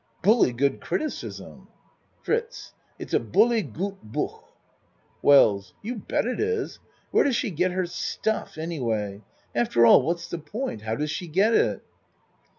Bully 0.23 0.51
good 0.51 0.81
criticism. 0.81 1.67
FRITZ 2.23 2.73
It's 2.97 3.13
a 3.13 3.19
bully 3.19 3.61
good 3.61 4.01
book. 4.01 4.45
WELLS 5.21 5.75
You 5.83 5.93
bet 5.97 6.25
it 6.25 6.39
is. 6.39 6.79
Where 7.11 7.23
does 7.23 7.35
she 7.35 7.51
get 7.51 7.69
her 7.71 7.85
stuff, 7.85 8.57
anyway? 8.57 9.21
After 9.53 9.85
all, 9.85 10.07
that's 10.07 10.27
the 10.27 10.39
point! 10.39 10.81
How 10.81 10.95
does 10.95 11.11
she 11.11 11.27
get 11.27 11.53
it? 11.53 11.83